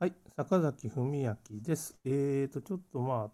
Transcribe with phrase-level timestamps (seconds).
[0.00, 1.96] はい、坂崎文明です。
[2.04, 3.32] えーと、ちょっとまあ、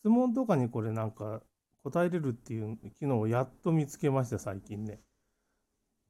[0.00, 1.40] 質問とかにこれなんか
[1.84, 4.98] 答えれるっていう機能をやっと見つけました、最近ね。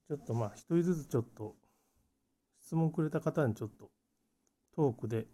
[0.08, 1.54] ちょっとまあ、一人ずつちょっと、
[2.62, 3.90] 質問くれた方にちょっと、
[4.74, 5.24] トークで、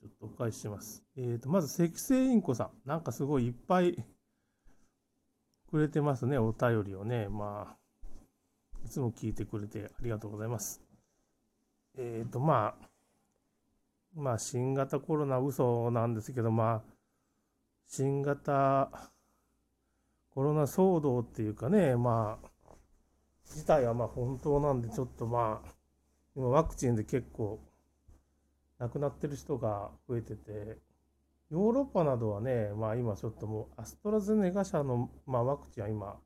[0.00, 1.04] ちょっとお返しします。
[1.16, 2.88] えーと、まず、赤星インコさん。
[2.88, 4.04] なんかすごいいっぱい
[5.70, 7.28] くれてますね、お便りをね。
[7.28, 10.85] まあ、いつも聞いてくれてありがとうございます。
[11.96, 12.88] えっ、と、まあ、
[14.14, 16.96] まあ、新型コロナ嘘なんですけど、まあ、
[17.86, 18.90] 新型
[20.30, 22.48] コロナ騒動っていうかね、まあ、
[23.46, 25.68] 自体はまあ本当なんで、ちょっとまあ、
[26.34, 27.60] 今ワクチンで結構
[28.78, 30.78] 亡くなってる人が増えてて、
[31.50, 36.16] ヨーロッパなどはね、まあ今ちょっともうアストラゼネカ社の、まあ、ワクチンは今、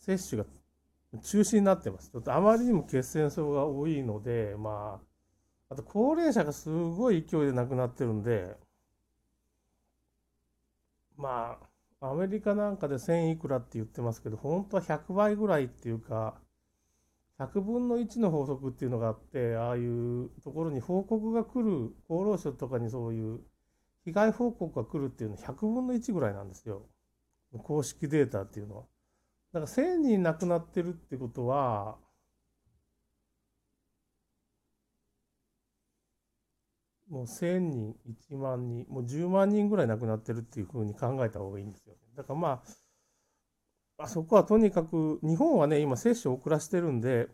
[0.00, 0.48] 接種が
[1.22, 2.10] 中止になってます。
[2.10, 5.00] ちょっとあまりにも血栓症が多いので、ま
[5.70, 8.56] あ、あと高齢者がすごい勢いで亡くなってるんで、
[11.16, 11.58] ま
[12.00, 16.34] あ、アメリカなんかで1000いくらって言ってますけど、本当は100倍ぐらいっていうか、
[17.38, 23.40] 100分の1の法則っていうのがあって、ああいうところに報告が来る、厚労省とかにそういう
[24.04, 26.82] 被害報告が来るっていうのは100分の1ぐらいなんですよ。
[27.62, 28.84] 公式データっていうのは。
[29.54, 31.96] だから1000人亡くなってるってことは、
[37.08, 41.94] もう1000人、1万人、もう10万人ぐらい亡くなってるっていうふうに考えた方がいいんですよ。
[42.16, 42.62] だからま
[43.98, 47.28] あ、あそこはとにかく、日本はね、今接種を遅らせてるんで、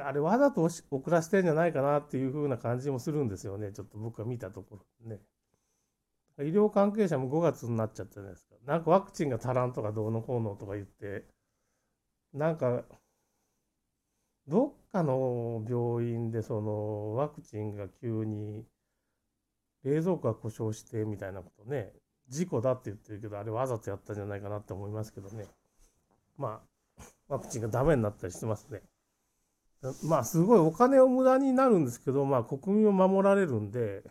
[0.00, 3.70] あれわざと遅らせてんじゃないかなっていうふうな感じもするんですよね。
[3.72, 5.20] ちょっと僕が見たところね。
[6.40, 8.54] 医療関係者も5月になっちゃったじゃないですか。
[8.66, 11.24] なんかワクチンが足らんとかどうのこうのとか言って、
[12.32, 12.84] なんか、
[14.46, 18.64] どっかの病院でそのワクチンが急に
[19.84, 21.92] 冷蔵庫が故障してみたいなことね、
[22.28, 25.46] 事故だって言ってるけど、あれわざとやったんじゃないかなって思いますけどね。
[26.36, 26.62] ま
[26.98, 28.82] あ、ワクチンがダメになったりしてますね。
[30.04, 34.02] まあ、すごいお金を無駄になるんですけど、まあ、国民を守られるんで、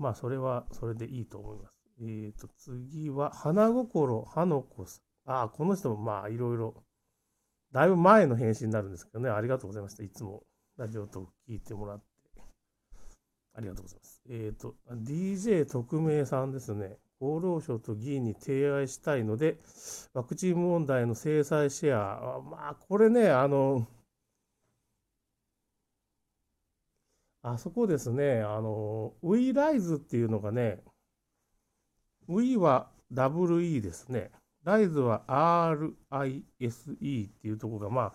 [0.00, 1.74] まあ、それはそれでいいと思います。
[2.00, 5.30] えっ、ー、と、次は、花心花子さん。
[5.30, 6.82] ああ、この人もまあ、いろいろ、
[7.70, 10.02] だいぶ前の返信になるんですけどね、ありがとうございました。
[10.02, 10.42] いつも
[10.78, 12.04] ラジオトーク聞いてもらって。
[13.52, 14.22] ありがとうございます。
[14.30, 16.96] えっ、ー、と、DJ 特命さんですね。
[17.20, 19.58] 厚労省と議員に提案したいので、
[20.14, 22.40] ワクチン問題の制裁シェア。
[22.40, 23.86] まあ、これね、あの、
[27.42, 30.78] あそこですね、あの、ウィーライズっていうのがね、
[32.28, 34.30] ウィーは WE ですね。
[34.64, 38.12] ライズは RISE っていうところが、まあ、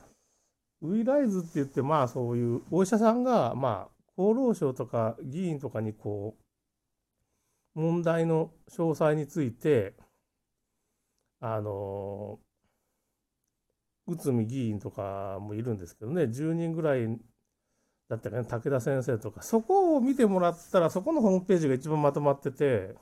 [0.82, 6.38] ウィーライズって言って、まあそういうお医者さんが、まあ、厚労省とか議員とかにこ
[7.76, 9.96] う、問題の詳細について、
[11.40, 12.40] あの、
[14.08, 17.20] 内海議員とかもいるんですけどね、10人ぐらい
[18.10, 22.96] だったね、武田先生とか、そこを見てもらったら、そこのホームページが一番まとまってて、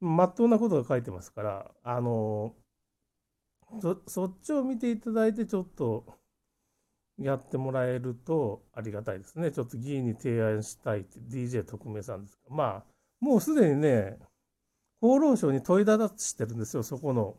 [0.00, 2.54] まっとうなことが書いてますから、あの、
[4.06, 6.06] そっちを見ていただいて、ちょっと
[7.18, 9.52] やってもらえるとありがたいですね。
[9.52, 12.84] ちょっと議員に提案したいって DJ 特命さんですまあ、
[13.20, 14.18] もうすでにね、
[15.02, 17.36] 厚労省に問いただしてるんですよ、そこの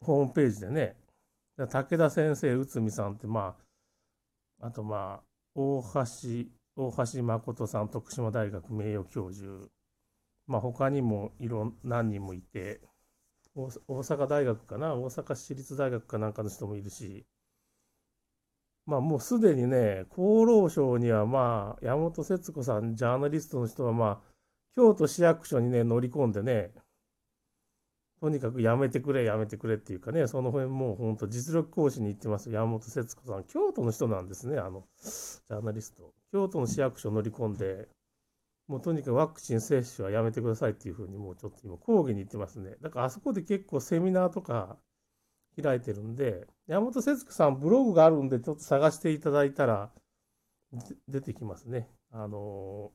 [0.00, 0.96] ホームページでね。
[1.58, 3.69] 武田先生、内海さんって、まあ、
[4.60, 6.00] あとまあ、大橋、
[6.76, 9.68] 大橋誠さん、徳島大学名誉教授、
[10.46, 12.80] まあ他にもいろん何人もいて、
[13.54, 17.26] 大阪大学かな、大阪市立大学かなんかの人もいるし、
[18.86, 24.32] まあもうすでにね、厚労省にはまあ、山本節子さん、ジャーナリストの人はまあ、
[24.76, 26.72] 京都市役所にね、乗り込んでね、
[28.20, 33.44] とにかくやめてくれ、やめてくれっていうかね、その辺もう本当実力行使に行ってます、山本節子さん。
[33.44, 36.12] 京都の人なんですね、あの、ジャーナリスト。
[36.30, 37.88] 京都の市役所乗り込んで、
[38.68, 42.76] もうとにかくワクチン接種はやめてくださいっていうふうにもうちょっと今抗議に行ってますね。
[42.80, 44.76] だからあそこで結構セミナーとか
[45.60, 49.90] 開いてるんで、山本節子さんブログがあるんでちょっと探していただいたら
[51.08, 51.88] 出てきますね。
[52.12, 52.92] あの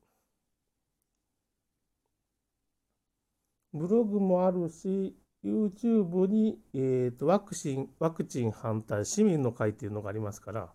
[3.75, 10.74] ブログもあるし、YouTube に、えーと、ワクチン、ワクチン反対市民の会っていうのがありますから、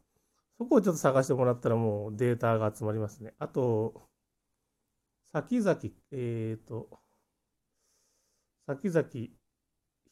[0.59, 3.33] そこをちょっと探してもらったらもうデータが集まりますね。
[3.39, 4.03] あと、
[5.33, 5.79] 先々、
[6.13, 7.01] えっ、ー、と、
[8.67, 9.31] 先々、ひ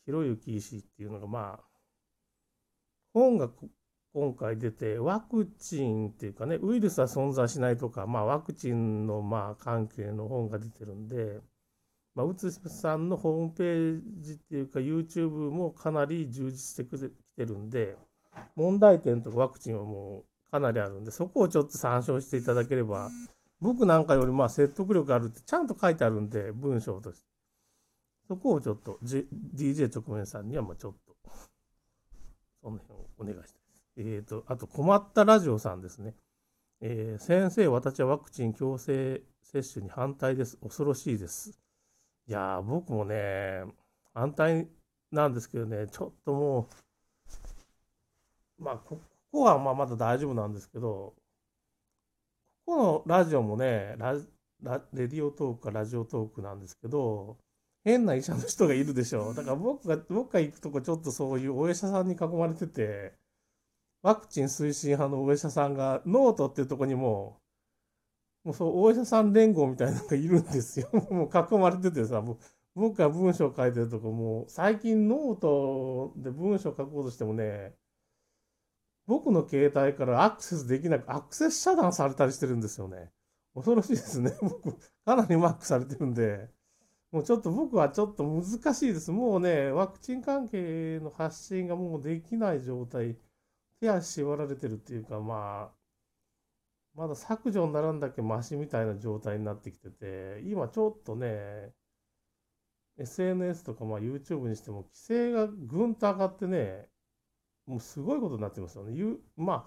[0.06, 1.64] ろゆき医師っていうのが、まあ、
[3.12, 3.50] 本が
[4.14, 11.40] 今回出て、ワクチンっていうかね、ウイルスは存在しないとか、まあ、ワクチンのまあ関係の本が出てるんで、
[12.18, 17.96] まあ、うつさんのホームページっていうか、YouTube もかなり充実してきてるんで、
[18.56, 23.08] 問題点とかワクチンはもうかなりあるんで、そこをちょっと参照していただければ、
[23.60, 27.26] 僕なんかよりまあ説得力あるってちゃんと書いてあるんで、文章として。
[28.26, 31.14] そこをちょっと、G、DJ 直面さんにはまあちょっと、
[32.60, 33.60] その辺をお願いしたいです。
[33.96, 36.16] えっ、ー、と、あと困ったラジオさんですね。
[36.80, 40.56] えー、先生、私はワクチン強制接種に反対です。
[40.56, 41.60] 恐ろしいです。
[42.28, 43.64] いや僕もね、
[44.12, 44.68] 反対
[45.10, 46.68] なんですけどね、ちょっとも
[48.58, 49.00] う、まあ、こ
[49.32, 51.14] こはまあまだ大丈夫なんですけど、
[52.66, 54.14] ここのラジオもねラ
[54.62, 57.38] ラ、レディオトークかラジオトークなんですけど、
[57.84, 59.34] 変な医者の人がいるでしょう。
[59.34, 63.14] だから僕が、僕が行くとこちょっとそういうお医者さんに囲まれてて、
[64.02, 67.40] ワクチン推進派のお医者さんが、ノートっていうとこにも、
[68.48, 70.88] もうそう、お医者さん連合みたいなのがいるんですよ。
[71.12, 72.38] もう囲まれててさ、もう
[72.74, 77.74] 僕が文章書いてるとこもう、最近ノートで文章書こうとしてもね、
[79.06, 83.10] 僕の携帯からアクセスできなく、アクセス遮断されたりしてるんですよね。
[83.54, 84.34] 恐ろしいですね。
[84.40, 84.74] 僕、
[85.04, 86.48] かなりマークされてるんで、
[87.10, 89.10] もうちょっと僕はちょっと難しいです。
[89.10, 93.18] もうね、ワクチン関係の発信がもうできない状態、
[93.80, 95.78] 手足縛られてるっていうか、まあ、
[96.98, 101.72] まだ削除にならんだけマシみたいな状態になってきてて、今ちょっとね、
[102.98, 106.88] SNS とかまあ YouTube にしても規制がぐんと上がってね、
[107.66, 109.16] もうすごいことになってますよね。
[109.36, 109.66] まあ、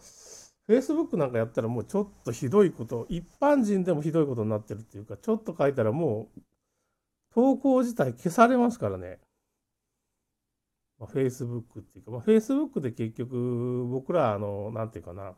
[0.70, 6.42] Facebook なんかやったらもうちょっとひどいこと、一般人でもひどいことになってるっていうか、ちょっと書いたらもう
[7.34, 9.20] 投稿自体消されますからね。
[11.00, 15.34] まあ、Facebook っていうか、まあ、Facebook で結局僕ら、あの、なんていうかな、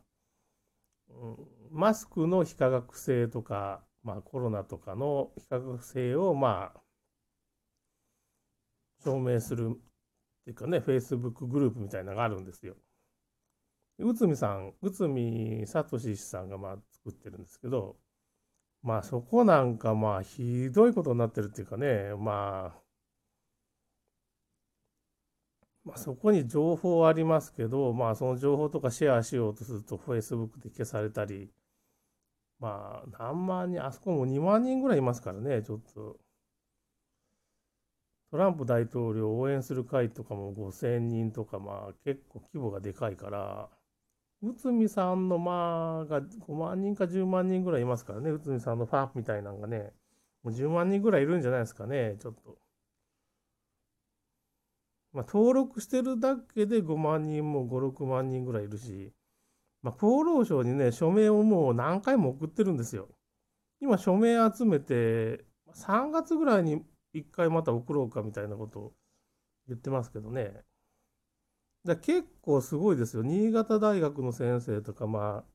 [1.10, 6.80] うん、マスクの非科学性とか、まあコロナとかの非科学性をまあ
[9.04, 9.74] 証明するっ
[10.46, 12.76] ていうかね、Facebook グループみたいなのがあるんですよ。
[13.98, 17.98] 内海さん、内海聡さんがまあ作ってるんですけど、
[18.84, 22.82] まあそこなんかまあひどいことになってるっていうかね、まあ、
[25.86, 31.50] まあそこに情報ありますけど、まあその情報とかシェアしようとすると Facebook で消されたり、
[32.64, 36.18] まあ何万人、あそこも2万人ぐらいいますからね、ちょっと。
[38.32, 43.70] トランプ大統領を応援する会とかも5000人とか、まあ結構規模がでかいから、
[44.42, 49.92] 内海さんのまあが5万人か10万人ぐらいいますからね、内海さんのファンみたいなのがね、
[50.44, 52.58] もう10万人ぐらいいるんじゃないですかね、ちょっと。
[55.12, 59.14] まあ、登録してるだけで5万人も5、6万人ぐらいいるし、
[59.84, 63.10] まあ、厚労省にね、署名をもう何回も送ってるんですよ。
[63.82, 65.46] 今、署名集めて、
[65.76, 66.82] 3月ぐらいに
[67.14, 68.94] 1回また送ろうかみたいなことを
[69.68, 70.64] 言ってますけどね。
[71.86, 73.24] だ結構すごいですよ。
[73.24, 75.54] 新潟大学の先生とか、まあ、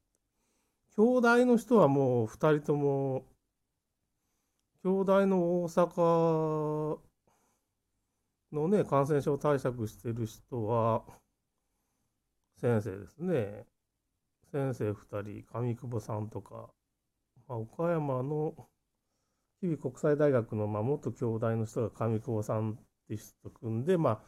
[0.96, 3.24] 兄弟の人はもう2人とも、
[4.84, 6.98] 兄弟の大阪
[8.52, 11.02] のね、感染症対策してる人は、
[12.60, 13.66] 先生ですね。
[14.50, 16.70] 先生2人、上久保さんとか、
[17.46, 18.54] まあ、岡山の
[19.60, 22.76] 日々国際大学の、まあ、元兄弟の人が上久保さんっ
[23.08, 24.20] て人と組んで、まあ、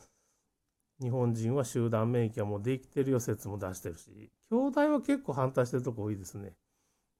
[1.00, 6.52] 日本人は集団免疫はもうできてるよ説も出してるし、兄弟は結構反対してるとこ多いですね。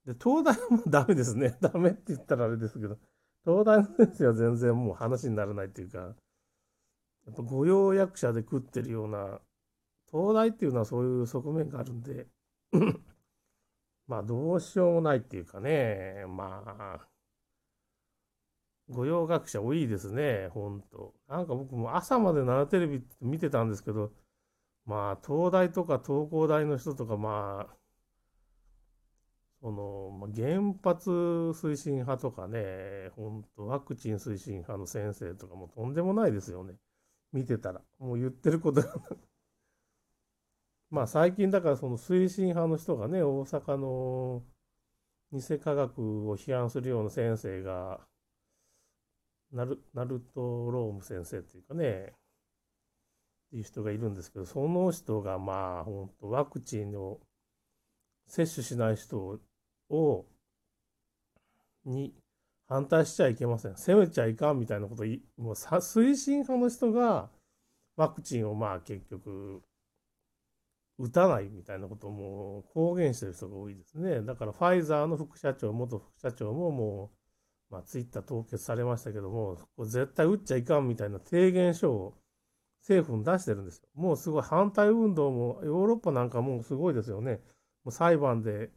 [0.05, 1.57] で、東大はもうダメですね。
[1.63, 2.99] ダメって言ったらあれですけど、
[3.45, 9.41] 東大の先生は全然もう話にならないっていうか、やっぱ御用役者で食ってるような、
[10.11, 12.27] 東大っていうのはそういう側面があるんで
[14.07, 17.09] まあどうしようもないっていうかね、まあ、
[18.89, 21.15] 御用学者多いですね、ほんと。
[21.29, 24.13] なんか僕も朝まで奈良テレビ見てたんですけど、
[24.85, 27.77] まあ、東大とか東工大の人とか、まあ、
[29.61, 36.75] その、まあ、原発推進派とかね、本当ワクチン推進派の先生とかもとんでもないですよね。
[37.33, 37.81] 見てたら。
[37.99, 38.89] もう言ってることが
[40.91, 44.43] まあ最近だからその推進派の人がね、大阪の
[45.33, 48.01] 偽科学を批判するような先生が、
[49.53, 52.13] ナルナルト・ローム先生っていうかね、
[53.49, 57.21] っていう人がいるんですけど、その人がまあ、本当ワクチンを
[58.27, 59.41] 接種しない人
[59.91, 60.27] を、
[61.85, 62.15] に
[62.69, 63.77] 反対しちゃいけません。
[63.77, 65.05] 責めちゃいかんみたいなこと
[65.37, 67.31] もう推進派の人が
[67.97, 69.63] ワクチンをまあ結局
[71.01, 74.21] 打たないみたいなことをもう公言してる人が多いですね。
[74.23, 77.11] だからファイザーの副社長、元副社長もも
[77.71, 82.15] う、まあ、ツイッター凍結されましたけども、これ絶対打っちゃいかんみたいな提言書を
[82.81, 83.89] 政府に出してるんですよ。
[83.95, 87.41] もうすごい反対運動も、ヨーロッパなんかもうすごいですよね。
[87.85, 88.71] もう裁判で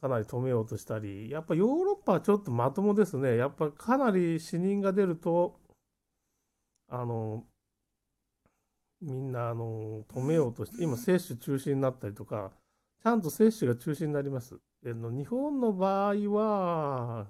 [0.00, 3.36] かなり止めようとしたり、やっぱヨーロッパはちょっとまともですね。
[3.36, 5.58] やっぱかなり死人が出ると、
[6.88, 7.44] あの、
[9.04, 12.52] みんなあの止めようとして、今、接種中止になったりとか、
[13.02, 14.58] ちゃんと接種が中止になります。
[14.82, 17.26] での日本の場合は、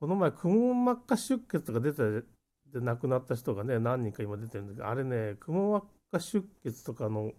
[0.00, 2.26] この前、くも膜下出血とか出て、
[2.72, 7.32] で亡くなった人がね、何人か今出てるんだけど、あれね、くも膜下出血とかの、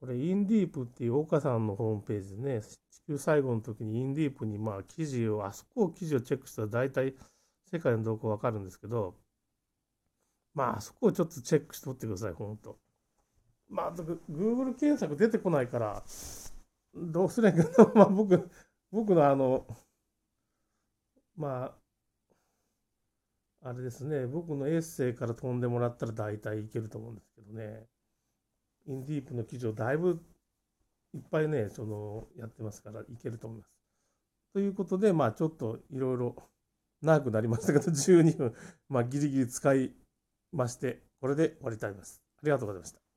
[0.00, 7.14] これ、インディープっていう岡さんのホームページでね、地球最後の時にインディープにまあ記事を、あそこを記事をチェックしたら大体
[7.70, 9.14] 世界の動向わかるんですけど、
[10.58, 12.80] まあ、そこをちょっとチェックしておってください、ほんと。
[13.68, 16.02] まあ、Google 検索出てこないから、
[16.96, 17.92] どうすりゃいいかな。
[17.94, 18.50] まあ、僕、
[18.90, 19.68] 僕のあの、
[21.36, 21.76] ま
[23.62, 27.86] あ、あれですね、僕のエッセイから飛んでもらったら大体いけると思うんですけどね。
[28.88, 30.20] インディープの記事をだいぶ
[31.14, 33.70] いっぱいね、その、やってますからいけると思います。
[34.54, 36.34] ということで、まあ、ちょっといろいろ
[37.00, 38.54] 長くなりましたけど、12分、
[38.88, 39.94] まあ、ギリギリ使い
[40.52, 42.22] まして、これで終わりたいです。
[42.36, 43.07] ありがとうございました。